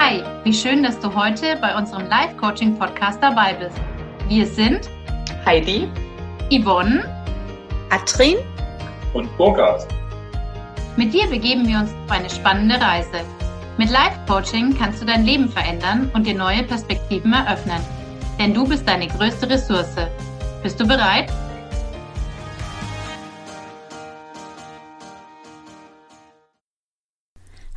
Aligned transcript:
Hi, 0.00 0.22
wie 0.44 0.54
schön, 0.54 0.84
dass 0.84 1.00
du 1.00 1.12
heute 1.12 1.56
bei 1.60 1.76
unserem 1.76 2.06
Live-Coaching-Podcast 2.06 3.20
dabei 3.20 3.54
bist. 3.54 3.76
Wir 4.28 4.46
sind 4.46 4.88
Heidi, 5.44 5.88
Yvonne, 6.52 7.02
Atrin 7.90 8.36
und 9.12 9.36
Burkhard. 9.36 9.88
Mit 10.96 11.12
dir 11.12 11.26
begeben 11.26 11.66
wir 11.66 11.80
uns 11.80 11.90
auf 12.04 12.12
eine 12.12 12.30
spannende 12.30 12.80
Reise. 12.80 13.24
Mit 13.76 13.90
Live-Coaching 13.90 14.78
kannst 14.78 15.02
du 15.02 15.04
dein 15.04 15.24
Leben 15.24 15.48
verändern 15.48 16.08
und 16.14 16.28
dir 16.28 16.36
neue 16.36 16.62
Perspektiven 16.62 17.32
eröffnen. 17.32 17.80
Denn 18.38 18.54
du 18.54 18.68
bist 18.68 18.86
deine 18.86 19.08
größte 19.08 19.50
Ressource. 19.50 19.96
Bist 20.62 20.78
du 20.78 20.86
bereit? 20.86 21.28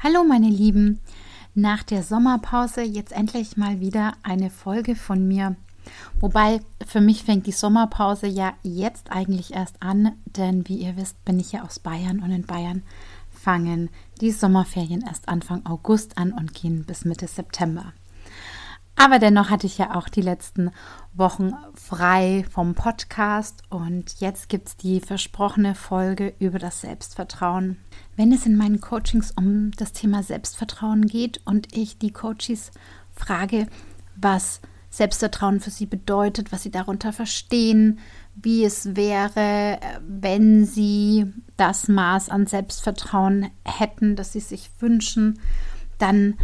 Hallo 0.03 0.23
meine 0.23 0.49
Lieben, 0.49 0.99
nach 1.53 1.83
der 1.83 2.03
Sommerpause 2.03 2.81
jetzt 2.81 3.11
endlich 3.11 3.57
mal 3.57 3.79
wieder 3.79 4.13
eine 4.23 4.49
Folge 4.49 4.95
von 4.95 5.27
mir. 5.27 5.55
Wobei 6.19 6.61
für 6.85 7.01
mich 7.01 7.23
fängt 7.23 7.47
die 7.47 7.51
Sommerpause 7.51 8.27
ja 8.27 8.53
jetzt 8.63 9.11
eigentlich 9.11 9.53
erst 9.53 9.81
an, 9.81 10.13
denn 10.25 10.67
wie 10.67 10.77
ihr 10.77 10.95
wisst, 10.95 11.23
bin 11.25 11.39
ich 11.39 11.51
ja 11.51 11.63
aus 11.63 11.79
Bayern 11.79 12.21
und 12.21 12.31
in 12.31 12.45
Bayern 12.45 12.83
fangen 13.29 13.89
die 14.21 14.31
Sommerferien 14.31 15.01
erst 15.01 15.27
Anfang 15.27 15.65
August 15.65 16.17
an 16.17 16.31
und 16.31 16.53
gehen 16.53 16.85
bis 16.85 17.05
Mitte 17.05 17.27
September. 17.27 17.93
Aber 19.03 19.17
dennoch 19.17 19.49
hatte 19.49 19.65
ich 19.65 19.79
ja 19.79 19.95
auch 19.95 20.09
die 20.09 20.21
letzten 20.21 20.69
Wochen 21.15 21.53
frei 21.73 22.45
vom 22.51 22.75
Podcast 22.75 23.63
und 23.71 24.19
jetzt 24.19 24.47
gibt 24.47 24.67
es 24.67 24.77
die 24.77 24.99
versprochene 24.99 25.73
Folge 25.73 26.35
über 26.37 26.59
das 26.59 26.81
Selbstvertrauen. 26.81 27.77
Wenn 28.15 28.31
es 28.31 28.45
in 28.45 28.55
meinen 28.55 28.79
Coachings 28.79 29.31
um 29.31 29.71
das 29.71 29.93
Thema 29.93 30.21
Selbstvertrauen 30.21 31.07
geht 31.07 31.41
und 31.45 31.75
ich 31.75 31.97
die 31.97 32.11
Coaches 32.11 32.69
frage, 33.11 33.65
was 34.17 34.61
Selbstvertrauen 34.91 35.61
für 35.61 35.71
sie 35.71 35.87
bedeutet, 35.87 36.51
was 36.51 36.61
sie 36.61 36.71
darunter 36.71 37.11
verstehen, 37.11 37.97
wie 38.35 38.63
es 38.63 38.95
wäre, 38.95 39.79
wenn 40.07 40.63
sie 40.67 41.33
das 41.57 41.87
Maß 41.87 42.29
an 42.29 42.45
Selbstvertrauen 42.45 43.49
hätten, 43.65 44.15
das 44.15 44.33
sie 44.33 44.41
sich 44.41 44.69
wünschen, 44.79 45.39
dann 45.97 46.35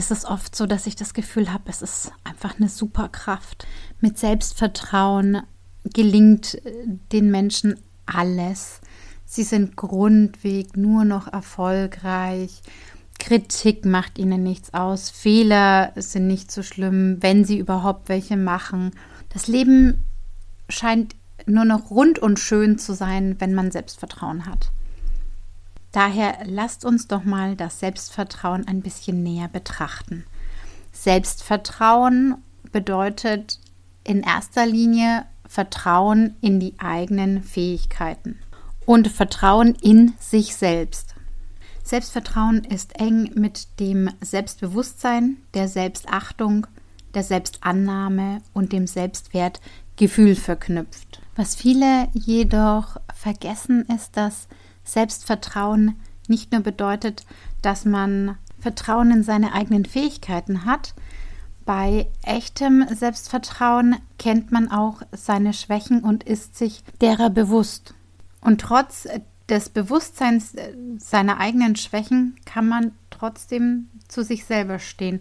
ist 0.00 0.10
es 0.10 0.24
oft 0.24 0.56
so, 0.56 0.64
dass 0.64 0.86
ich 0.86 0.96
das 0.96 1.12
Gefühl 1.12 1.52
habe, 1.52 1.64
es 1.66 1.82
ist 1.82 2.10
einfach 2.24 2.58
eine 2.58 2.70
Superkraft. 2.70 3.66
Mit 4.00 4.18
Selbstvertrauen 4.18 5.42
gelingt 5.84 6.54
äh, 6.64 6.72
den 7.12 7.30
Menschen 7.30 7.78
alles. 8.06 8.80
Sie 9.26 9.42
sind 9.42 9.76
grundweg 9.76 10.74
nur 10.74 11.04
noch 11.04 11.30
erfolgreich. 11.30 12.62
Kritik 13.18 13.84
macht 13.84 14.18
ihnen 14.18 14.42
nichts 14.42 14.72
aus. 14.72 15.10
Fehler 15.10 15.92
sind 15.96 16.26
nicht 16.26 16.50
so 16.50 16.62
schlimm, 16.62 17.18
wenn 17.20 17.44
sie 17.44 17.58
überhaupt 17.58 18.08
welche 18.08 18.38
machen. 18.38 18.92
Das 19.28 19.48
Leben 19.48 20.02
scheint 20.70 21.14
nur 21.44 21.66
noch 21.66 21.90
rund 21.90 22.18
und 22.18 22.38
schön 22.38 22.78
zu 22.78 22.94
sein, 22.94 23.36
wenn 23.38 23.52
man 23.52 23.70
Selbstvertrauen 23.70 24.46
hat. 24.46 24.72
Daher 25.92 26.38
lasst 26.44 26.84
uns 26.84 27.08
doch 27.08 27.24
mal 27.24 27.56
das 27.56 27.80
Selbstvertrauen 27.80 28.66
ein 28.68 28.80
bisschen 28.80 29.22
näher 29.22 29.48
betrachten. 29.48 30.24
Selbstvertrauen 30.92 32.36
bedeutet 32.72 33.58
in 34.04 34.22
erster 34.22 34.66
Linie 34.66 35.24
Vertrauen 35.46 36.36
in 36.40 36.60
die 36.60 36.74
eigenen 36.78 37.42
Fähigkeiten 37.42 38.38
und 38.86 39.08
Vertrauen 39.08 39.74
in 39.74 40.14
sich 40.20 40.54
selbst. 40.54 41.16
Selbstvertrauen 41.82 42.62
ist 42.62 43.00
eng 43.00 43.32
mit 43.34 43.80
dem 43.80 44.10
Selbstbewusstsein, 44.20 45.38
der 45.54 45.66
Selbstachtung, 45.66 46.68
der 47.14 47.24
Selbstannahme 47.24 48.42
und 48.52 48.72
dem 48.72 48.86
Selbstwertgefühl 48.86 50.36
verknüpft. 50.36 51.20
Was 51.34 51.56
viele 51.56 52.08
jedoch 52.12 52.98
vergessen, 53.12 53.86
ist, 53.86 54.16
dass 54.16 54.46
Selbstvertrauen 54.84 55.96
nicht 56.28 56.52
nur 56.52 56.62
bedeutet, 56.62 57.24
dass 57.62 57.84
man 57.84 58.36
Vertrauen 58.58 59.10
in 59.10 59.22
seine 59.22 59.52
eigenen 59.52 59.84
Fähigkeiten 59.84 60.64
hat. 60.64 60.94
Bei 61.64 62.08
echtem 62.22 62.86
Selbstvertrauen 62.94 63.96
kennt 64.18 64.52
man 64.52 64.70
auch 64.70 65.02
seine 65.12 65.52
Schwächen 65.52 66.02
und 66.02 66.24
ist 66.24 66.56
sich 66.56 66.82
derer 67.00 67.30
bewusst. 67.30 67.94
Und 68.40 68.60
trotz 68.60 69.06
des 69.48 69.68
Bewusstseins 69.68 70.54
seiner 70.98 71.38
eigenen 71.38 71.76
Schwächen 71.76 72.36
kann 72.44 72.68
man 72.68 72.92
trotzdem 73.10 73.88
zu 74.08 74.22
sich 74.22 74.44
selber 74.44 74.78
stehen, 74.78 75.20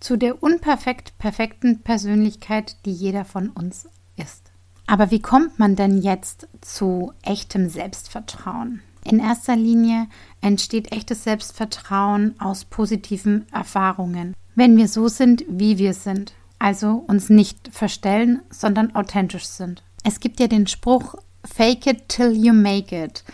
zu 0.00 0.16
der 0.16 0.42
unperfekt 0.42 1.16
perfekten 1.18 1.80
Persönlichkeit, 1.80 2.76
die 2.84 2.92
jeder 2.92 3.24
von 3.24 3.50
uns 3.50 3.88
ist. 4.16 4.50
Aber 4.86 5.10
wie 5.10 5.20
kommt 5.20 5.58
man 5.58 5.76
denn 5.76 6.02
jetzt 6.02 6.48
zu 6.60 7.12
echtem 7.22 7.68
Selbstvertrauen? 7.68 8.82
In 9.04 9.18
erster 9.18 9.56
Linie 9.56 10.08
entsteht 10.40 10.92
echtes 10.92 11.24
Selbstvertrauen 11.24 12.38
aus 12.38 12.64
positiven 12.64 13.46
Erfahrungen. 13.52 14.34
Wenn 14.54 14.76
wir 14.76 14.88
so 14.88 15.08
sind, 15.08 15.44
wie 15.48 15.78
wir 15.78 15.94
sind, 15.94 16.34
also 16.58 17.04
uns 17.06 17.30
nicht 17.30 17.70
verstellen, 17.72 18.42
sondern 18.50 18.94
authentisch 18.94 19.46
sind. 19.46 19.82
Es 20.04 20.20
gibt 20.20 20.40
ja 20.40 20.46
den 20.46 20.66
Spruch 20.66 21.14
Fake 21.44 21.86
it 21.86 22.08
till 22.08 22.32
you 22.32 22.52
make 22.52 22.94
it, 22.94 23.24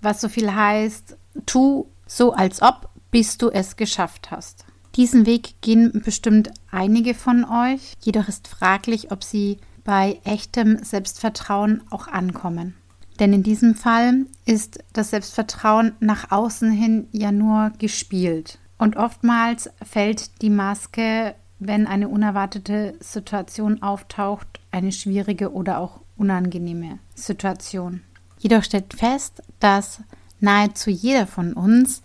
was 0.00 0.20
so 0.20 0.28
viel 0.28 0.52
heißt, 0.52 1.16
tu 1.46 1.86
so 2.06 2.32
als 2.32 2.60
ob, 2.62 2.90
bis 3.10 3.38
du 3.38 3.50
es 3.50 3.76
geschafft 3.76 4.30
hast. 4.30 4.64
Diesen 4.96 5.26
Weg 5.26 5.60
gehen 5.60 6.02
bestimmt 6.04 6.50
einige 6.70 7.14
von 7.14 7.44
euch, 7.44 7.94
jedoch 8.00 8.28
ist 8.28 8.48
fraglich, 8.48 9.12
ob 9.12 9.22
sie 9.22 9.58
bei 9.84 10.20
echtem 10.24 10.82
Selbstvertrauen 10.82 11.82
auch 11.90 12.08
ankommen. 12.08 12.74
Denn 13.18 13.32
in 13.32 13.42
diesem 13.42 13.74
Fall 13.74 14.26
ist 14.44 14.78
das 14.92 15.10
Selbstvertrauen 15.10 15.92
nach 16.00 16.30
außen 16.30 16.70
hin 16.70 17.08
ja 17.12 17.32
nur 17.32 17.72
gespielt. 17.78 18.58
Und 18.78 18.96
oftmals 18.96 19.70
fällt 19.82 20.42
die 20.42 20.50
Maske, 20.50 21.34
wenn 21.58 21.86
eine 21.86 22.08
unerwartete 22.08 22.94
Situation 23.00 23.82
auftaucht, 23.82 24.60
eine 24.70 24.92
schwierige 24.92 25.52
oder 25.52 25.78
auch 25.78 26.00
unangenehme 26.16 26.98
Situation. 27.14 28.02
Jedoch 28.38 28.62
steht 28.62 28.92
fest, 28.94 29.42
dass 29.60 30.02
nahezu 30.40 30.90
jeder 30.90 31.26
von 31.26 31.54
uns 31.54 32.02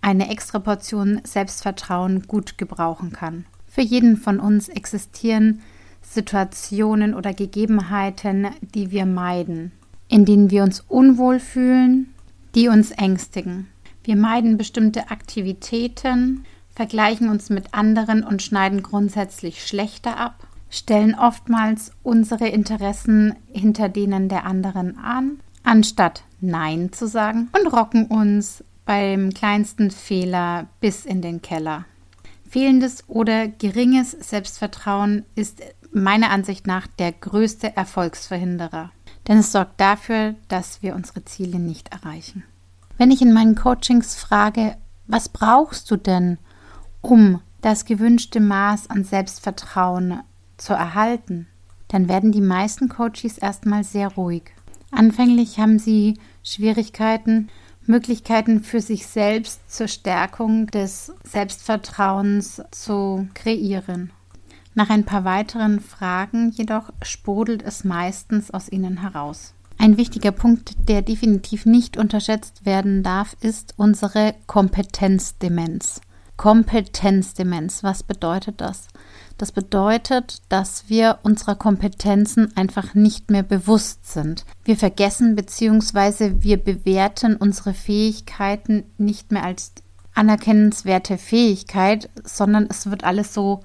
eine 0.00 0.30
extra 0.30 0.58
Portion 0.58 1.20
Selbstvertrauen 1.24 2.22
gut 2.22 2.56
gebrauchen 2.56 3.12
kann. 3.12 3.44
Für 3.66 3.82
jeden 3.82 4.16
von 4.16 4.40
uns 4.40 4.68
existieren 4.68 5.60
Situationen 6.00 7.14
oder 7.14 7.34
Gegebenheiten, 7.34 8.48
die 8.62 8.90
wir 8.90 9.04
meiden 9.04 9.72
in 10.14 10.24
denen 10.24 10.52
wir 10.52 10.62
uns 10.62 10.78
unwohl 10.78 11.40
fühlen, 11.40 12.14
die 12.54 12.68
uns 12.68 12.92
ängstigen. 12.92 13.66
Wir 14.04 14.14
meiden 14.14 14.56
bestimmte 14.56 15.10
Aktivitäten, 15.10 16.44
vergleichen 16.72 17.28
uns 17.28 17.50
mit 17.50 17.74
anderen 17.74 18.22
und 18.22 18.40
schneiden 18.40 18.84
grundsätzlich 18.84 19.66
schlechter 19.66 20.16
ab, 20.16 20.46
stellen 20.70 21.16
oftmals 21.16 21.90
unsere 22.04 22.46
Interessen 22.46 23.34
hinter 23.50 23.88
denen 23.88 24.28
der 24.28 24.46
anderen 24.46 24.98
an, 24.98 25.40
anstatt 25.64 26.22
Nein 26.40 26.92
zu 26.92 27.08
sagen 27.08 27.48
und 27.50 27.72
rocken 27.72 28.06
uns 28.06 28.62
beim 28.84 29.34
kleinsten 29.34 29.90
Fehler 29.90 30.68
bis 30.78 31.04
in 31.04 31.22
den 31.22 31.42
Keller. 31.42 31.86
Fehlendes 32.48 33.02
oder 33.08 33.48
geringes 33.48 34.12
Selbstvertrauen 34.12 35.24
ist 35.34 35.60
meiner 35.90 36.30
Ansicht 36.30 36.68
nach 36.68 36.86
der 36.86 37.10
größte 37.10 37.76
Erfolgsverhinderer 37.76 38.92
denn 39.28 39.38
es 39.38 39.52
sorgt 39.52 39.80
dafür, 39.80 40.34
dass 40.48 40.82
wir 40.82 40.94
unsere 40.94 41.24
Ziele 41.24 41.58
nicht 41.58 41.92
erreichen. 41.92 42.44
Wenn 42.96 43.10
ich 43.10 43.22
in 43.22 43.32
meinen 43.32 43.54
Coachings 43.54 44.14
frage, 44.14 44.76
was 45.06 45.28
brauchst 45.28 45.90
du 45.90 45.96
denn, 45.96 46.38
um 47.00 47.40
das 47.60 47.84
gewünschte 47.84 48.40
Maß 48.40 48.90
an 48.90 49.04
Selbstvertrauen 49.04 50.20
zu 50.56 50.74
erhalten, 50.74 51.46
dann 51.88 52.08
werden 52.08 52.32
die 52.32 52.40
meisten 52.40 52.88
Coaches 52.88 53.38
erstmal 53.38 53.84
sehr 53.84 54.08
ruhig. 54.08 54.52
Anfänglich 54.90 55.58
haben 55.58 55.78
sie 55.78 56.18
Schwierigkeiten, 56.42 57.48
Möglichkeiten 57.86 58.62
für 58.62 58.80
sich 58.80 59.06
selbst 59.06 59.70
zur 59.70 59.88
Stärkung 59.88 60.68
des 60.68 61.12
Selbstvertrauens 61.24 62.62
zu 62.70 63.28
kreieren. 63.34 64.12
Nach 64.74 64.90
ein 64.90 65.04
paar 65.04 65.24
weiteren 65.24 65.80
Fragen 65.80 66.50
jedoch 66.50 66.92
sprudelt 67.02 67.62
es 67.62 67.84
meistens 67.84 68.50
aus 68.50 68.70
ihnen 68.70 68.98
heraus. 68.98 69.54
Ein 69.78 69.96
wichtiger 69.96 70.32
Punkt, 70.32 70.88
der 70.88 71.02
definitiv 71.02 71.66
nicht 71.66 71.96
unterschätzt 71.96 72.64
werden 72.66 73.02
darf, 73.02 73.36
ist 73.40 73.74
unsere 73.76 74.34
Kompetenzdemenz. 74.46 76.00
Kompetenzdemenz, 76.36 77.84
was 77.84 78.02
bedeutet 78.02 78.60
das? 78.60 78.88
Das 79.38 79.52
bedeutet, 79.52 80.42
dass 80.48 80.88
wir 80.88 81.18
unserer 81.22 81.54
Kompetenzen 81.54 82.56
einfach 82.56 82.94
nicht 82.94 83.30
mehr 83.30 83.44
bewusst 83.44 84.12
sind. 84.12 84.44
Wir 84.64 84.76
vergessen 84.76 85.36
bzw. 85.36 86.36
wir 86.40 86.56
bewerten 86.56 87.36
unsere 87.36 87.74
Fähigkeiten 87.74 88.84
nicht 88.98 89.30
mehr 89.30 89.44
als 89.44 89.72
anerkennenswerte 90.14 91.18
Fähigkeit, 91.18 92.08
sondern 92.24 92.66
es 92.68 92.90
wird 92.90 93.04
alles 93.04 93.34
so 93.34 93.62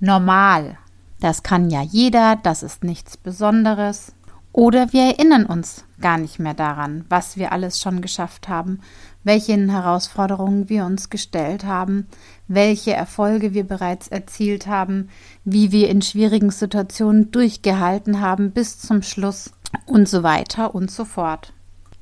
normal. 0.00 0.78
Das 1.20 1.42
kann 1.42 1.70
ja 1.70 1.82
jeder, 1.82 2.36
das 2.36 2.62
ist 2.62 2.84
nichts 2.84 3.16
Besonderes. 3.16 4.12
Oder 4.52 4.92
wir 4.92 5.02
erinnern 5.02 5.46
uns 5.46 5.84
gar 6.00 6.18
nicht 6.18 6.38
mehr 6.38 6.54
daran, 6.54 7.04
was 7.08 7.36
wir 7.36 7.52
alles 7.52 7.80
schon 7.80 8.00
geschafft 8.00 8.48
haben, 8.48 8.80
welchen 9.24 9.68
Herausforderungen 9.68 10.68
wir 10.68 10.84
uns 10.84 11.10
gestellt 11.10 11.64
haben, 11.64 12.06
welche 12.46 12.92
Erfolge 12.92 13.52
wir 13.52 13.64
bereits 13.64 14.08
erzielt 14.08 14.66
haben, 14.66 15.10
wie 15.44 15.70
wir 15.70 15.88
in 15.90 16.02
schwierigen 16.02 16.50
Situationen 16.50 17.30
durchgehalten 17.30 18.20
haben 18.20 18.52
bis 18.52 18.78
zum 18.78 19.02
Schluss 19.02 19.52
und 19.86 20.08
so 20.08 20.22
weiter 20.22 20.74
und 20.74 20.90
so 20.90 21.04
fort. 21.04 21.52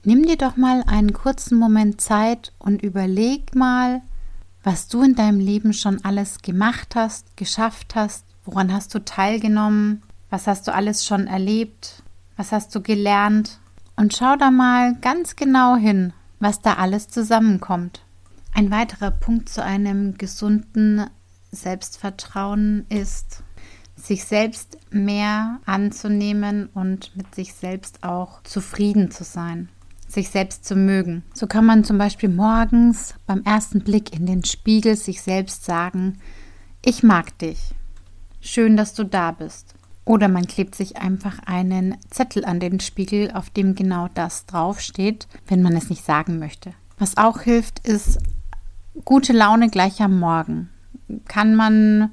Nimm 0.04 0.24
dir 0.24 0.36
doch 0.36 0.56
mal 0.56 0.84
einen 0.86 1.12
kurzen 1.12 1.58
Moment 1.58 2.00
Zeit 2.00 2.52
und 2.58 2.80
überleg 2.82 3.56
mal, 3.56 4.02
was 4.66 4.88
du 4.88 5.04
in 5.04 5.14
deinem 5.14 5.38
Leben 5.38 5.72
schon 5.72 6.04
alles 6.04 6.42
gemacht 6.42 6.96
hast, 6.96 7.36
geschafft 7.36 7.94
hast, 7.94 8.24
woran 8.44 8.72
hast 8.72 8.92
du 8.96 8.98
teilgenommen, 8.98 10.02
was 10.28 10.48
hast 10.48 10.66
du 10.66 10.74
alles 10.74 11.06
schon 11.06 11.28
erlebt, 11.28 12.02
was 12.36 12.50
hast 12.50 12.74
du 12.74 12.82
gelernt 12.82 13.60
und 13.94 14.16
schau 14.16 14.34
da 14.34 14.50
mal 14.50 14.96
ganz 14.96 15.36
genau 15.36 15.76
hin, 15.76 16.12
was 16.40 16.62
da 16.62 16.74
alles 16.74 17.06
zusammenkommt. 17.06 18.02
Ein 18.54 18.72
weiterer 18.72 19.12
Punkt 19.12 19.48
zu 19.48 19.62
einem 19.62 20.18
gesunden 20.18 21.06
Selbstvertrauen 21.52 22.86
ist, 22.88 23.44
sich 23.94 24.24
selbst 24.24 24.78
mehr 24.90 25.60
anzunehmen 25.64 26.70
und 26.74 27.16
mit 27.16 27.36
sich 27.36 27.54
selbst 27.54 28.02
auch 28.02 28.42
zufrieden 28.42 29.12
zu 29.12 29.22
sein 29.22 29.68
sich 30.16 30.30
selbst 30.30 30.64
zu 30.64 30.74
mögen. 30.74 31.22
So 31.32 31.46
kann 31.46 31.64
man 31.64 31.84
zum 31.84 31.98
Beispiel 31.98 32.28
morgens 32.28 33.14
beim 33.26 33.42
ersten 33.42 33.80
Blick 33.80 34.12
in 34.12 34.26
den 34.26 34.44
Spiegel 34.44 34.96
sich 34.96 35.22
selbst 35.22 35.64
sagen, 35.64 36.18
ich 36.84 37.02
mag 37.02 37.38
dich. 37.38 37.60
Schön, 38.40 38.76
dass 38.76 38.94
du 38.94 39.04
da 39.04 39.30
bist. 39.30 39.74
Oder 40.04 40.28
man 40.28 40.46
klebt 40.46 40.74
sich 40.74 40.96
einfach 40.96 41.40
einen 41.46 41.96
Zettel 42.10 42.44
an 42.44 42.60
den 42.60 42.80
Spiegel, 42.80 43.30
auf 43.32 43.50
dem 43.50 43.74
genau 43.74 44.08
das 44.14 44.46
draufsteht, 44.46 45.28
wenn 45.48 45.62
man 45.62 45.76
es 45.76 45.90
nicht 45.90 46.04
sagen 46.04 46.38
möchte. 46.38 46.72
Was 46.98 47.16
auch 47.16 47.40
hilft, 47.40 47.86
ist 47.86 48.18
gute 49.04 49.32
Laune 49.32 49.68
gleich 49.68 50.00
am 50.00 50.18
Morgen. 50.18 50.70
Kann 51.26 51.54
man 51.54 52.10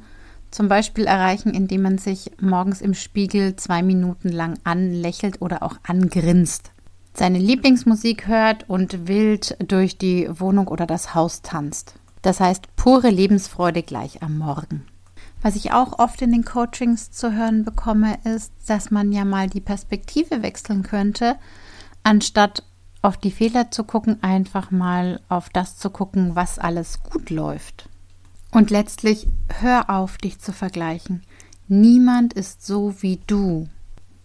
zum 0.51 0.67
Beispiel 0.67 1.05
erreichen, 1.05 1.53
indem 1.53 1.83
man 1.83 1.97
sich 1.97 2.31
morgens 2.41 2.81
im 2.81 2.95
Spiegel 2.95 3.55
zwei 3.55 3.81
Minuten 3.81 4.29
lang 4.29 4.59
anlächelt 4.63 5.41
oder 5.41 5.63
auch 5.63 5.77
angrinst 5.83 6.72
seine 7.13 7.39
Lieblingsmusik 7.39 8.27
hört 8.27 8.69
und 8.69 9.07
wild 9.07 9.55
durch 9.65 9.97
die 9.97 10.27
Wohnung 10.31 10.67
oder 10.67 10.85
das 10.85 11.13
Haus 11.13 11.41
tanzt. 11.41 11.95
Das 12.21 12.39
heißt 12.39 12.75
pure 12.75 13.09
Lebensfreude 13.09 13.83
gleich 13.83 14.23
am 14.23 14.37
Morgen. 14.37 14.85
Was 15.41 15.57
ich 15.57 15.73
auch 15.73 15.99
oft 15.99 16.21
in 16.21 16.31
den 16.31 16.45
Coachings 16.45 17.11
zu 17.11 17.33
hören 17.33 17.65
bekomme, 17.65 18.17
ist, 18.23 18.53
dass 18.65 18.91
man 18.91 19.11
ja 19.11 19.25
mal 19.25 19.49
die 19.49 19.59
Perspektive 19.59 20.41
wechseln 20.41 20.83
könnte, 20.83 21.35
anstatt 22.01 22.63
auf 23.01 23.17
die 23.17 23.31
Fehler 23.31 23.69
zu 23.69 23.83
gucken, 23.83 24.23
einfach 24.23 24.71
mal 24.71 25.19
auf 25.27 25.49
das 25.49 25.77
zu 25.77 25.89
gucken, 25.89 26.35
was 26.35 26.59
alles 26.59 27.03
gut 27.03 27.29
läuft. 27.29 27.89
Und 28.51 28.69
letztlich 28.69 29.27
hör 29.59 29.89
auf, 29.89 30.17
dich 30.17 30.39
zu 30.39 30.53
vergleichen. 30.53 31.23
Niemand 31.67 32.33
ist 32.33 32.65
so 32.65 32.95
wie 33.01 33.19
du. 33.27 33.67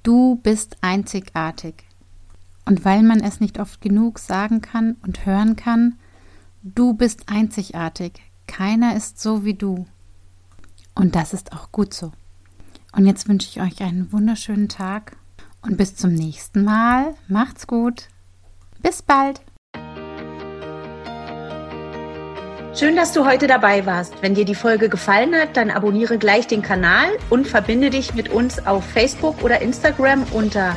Du 0.05 0.37
bist 0.37 0.77
einzigartig. 0.83 1.88
Und 2.69 2.85
weil 2.85 3.03
man 3.03 3.21
es 3.21 3.41
nicht 3.41 3.59
oft 3.59 3.81
genug 3.81 4.19
sagen 4.19 4.61
kann 4.61 4.97
und 5.03 5.25
hören 5.25 5.57
kann, 5.57 5.95
du 6.63 6.93
bist 6.93 7.23
einzigartig, 7.27 8.21
keiner 8.47 8.95
ist 8.95 9.19
so 9.23 9.43
wie 9.43 9.55
du. 9.55 9.87
Und 10.95 11.17
das 11.17 11.33
ist 11.33 11.55
auch 11.55 11.73
gut 11.73 11.95
so. 11.95 12.13
Und 12.93 13.07
jetzt 13.07 13.27
wünsche 13.27 13.49
ich 13.49 13.63
euch 13.63 13.81
einen 13.81 14.13
wunderschönen 14.13 14.69
Tag 14.69 15.17
und 15.63 15.79
bis 15.79 15.97
zum 15.97 16.13
nächsten 16.13 16.63
Mal. 16.63 17.15
Macht's 17.27 17.67
gut. 17.67 18.09
Bis 18.83 19.01
bald. 19.01 19.41
Schön, 22.75 22.97
dass 22.97 23.15
du 23.15 23.25
heute 23.25 23.47
dabei 23.47 23.87
warst. 23.87 24.13
Wenn 24.21 24.35
dir 24.35 24.45
die 24.45 24.55
Folge 24.55 24.91
gefallen 24.91 25.35
hat, 25.35 25.57
dann 25.57 25.71
abonniere 25.71 26.19
gleich 26.19 26.47
den 26.47 26.61
Kanal 26.61 27.09
und 27.31 27.47
verbinde 27.47 27.89
dich 27.89 28.13
mit 28.13 28.29
uns 28.29 28.67
auf 28.67 28.85
Facebook 28.85 29.43
oder 29.43 29.63
Instagram 29.63 30.25
unter 30.35 30.77